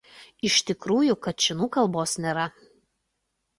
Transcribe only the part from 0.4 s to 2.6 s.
Iš tikrųjų kačinų kalbos nėra.